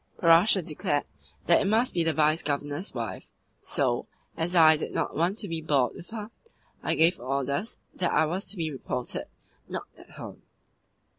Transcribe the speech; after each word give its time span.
Parasha 0.17 0.63
declared 0.63 1.03
that 1.45 1.61
it 1.61 1.65
must 1.65 1.93
be 1.93 2.03
the 2.03 2.11
Vice 2.11 2.41
Governor's 2.41 2.91
wife, 2.91 3.29
so, 3.61 4.07
as 4.35 4.55
I 4.55 4.75
did 4.75 4.93
not 4.93 5.15
want 5.15 5.37
to 5.37 5.47
be 5.47 5.61
bored 5.61 5.93
with 5.95 6.09
her, 6.09 6.31
I 6.81 6.95
gave 6.95 7.19
orders 7.19 7.77
that 7.97 8.11
I 8.11 8.25
was 8.25 8.47
to 8.47 8.57
be 8.57 8.71
reported 8.71 9.25
'not 9.69 9.85
at 9.99 10.09
home. 10.09 10.41